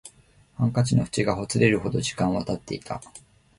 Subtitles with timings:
[0.55, 2.99] ハンカチの縁がほつれるほど時間は経っていた